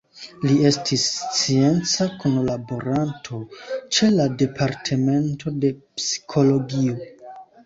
[0.43, 1.03] Li estis
[1.39, 3.43] scienca kunlaboranto
[3.99, 6.99] ĉe la Departemento de Psikologio.